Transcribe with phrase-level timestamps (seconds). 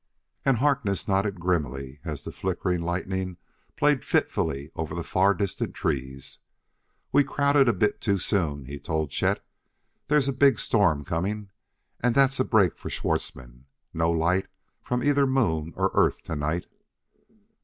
[0.43, 3.37] And Harkness nodded grimly as the flickering lightning
[3.77, 6.39] played fitfully over far distant trees.
[7.11, 9.45] "We crowed a bit too soon," he told Chet;
[10.07, 11.51] "there's a big storm coming,
[11.99, 13.67] and that's a break for Schwartzmann.
[13.93, 14.47] No light
[14.81, 16.65] from either moon or Earth to night."